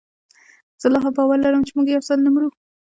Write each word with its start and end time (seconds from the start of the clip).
زه 0.81 0.87
لا 0.93 0.99
هم 1.03 1.13
باور 1.17 1.37
لرم 1.43 1.61
چي 1.67 1.71
موږ 1.77 1.87
یوځل 1.89 2.19
نه 2.25 2.29
مرو 2.33 2.49